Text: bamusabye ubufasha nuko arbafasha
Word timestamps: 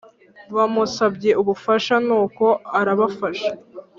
bamusabye 0.55 1.31
ubufasha 1.41 1.95
nuko 2.07 2.45
arbafasha 2.79 3.51